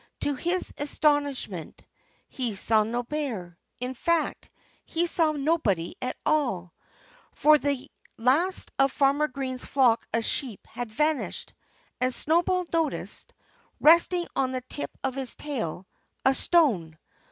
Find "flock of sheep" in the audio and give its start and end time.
9.63-10.65